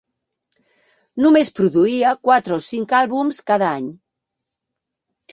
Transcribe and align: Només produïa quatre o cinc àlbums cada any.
Només 1.25 1.51
produïa 1.59 2.13
quatre 2.27 2.57
o 2.61 2.63
cinc 2.67 2.95
àlbums 3.01 3.43
cada 3.51 3.69
any. 3.81 3.85